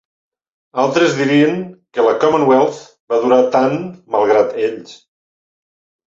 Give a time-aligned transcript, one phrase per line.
[0.83, 1.59] Altres dirien
[1.97, 2.79] que la Commonwealth
[3.13, 3.75] va durar tant
[4.15, 4.95] "malgrat" ells.